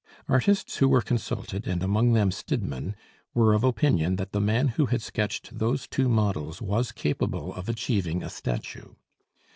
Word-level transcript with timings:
Artists 0.27 0.77
who 0.77 0.89
were 0.89 1.03
consulted, 1.03 1.67
and 1.67 1.83
among 1.83 2.13
them 2.13 2.31
Stidmann, 2.31 2.95
were 3.35 3.53
of 3.53 3.63
opinion 3.63 4.15
that 4.15 4.31
the 4.31 4.41
man 4.41 4.69
who 4.69 4.87
had 4.87 4.99
sketched 5.03 5.59
those 5.59 5.85
two 5.85 6.09
models 6.09 6.59
was 6.59 6.91
capable 6.91 7.53
of 7.53 7.69
achieving 7.69 8.23
a 8.23 8.29
statue. 8.31 8.95